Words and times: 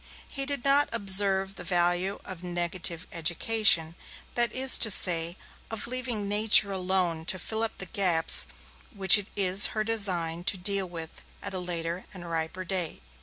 He 0.27 0.47
did 0.47 0.63
not 0.65 0.89
observe 0.91 1.53
the 1.53 1.63
value 1.63 2.17
of 2.25 2.41
negative 2.43 3.05
education, 3.11 3.93
that 4.33 4.51
is 4.51 4.79
to 4.79 4.89
say, 4.89 5.37
of 5.69 5.85
leaving 5.85 6.27
Nature 6.27 6.71
alone 6.71 7.23
to 7.25 7.37
fill 7.37 7.61
up 7.61 7.77
the 7.77 7.85
gaps 7.85 8.47
which 8.95 9.19
it 9.19 9.27
is 9.35 9.67
her 9.77 9.83
design 9.83 10.43
to 10.45 10.57
deal 10.57 10.89
with 10.89 11.21
at 11.43 11.53
a 11.53 11.59
later 11.59 12.05
and 12.15 12.27
riper 12.27 12.65
date. 12.65 13.03